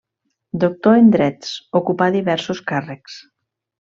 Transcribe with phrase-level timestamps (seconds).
[0.63, 1.51] Doctor en drets,
[1.81, 3.21] ocupà diversos càrrecs.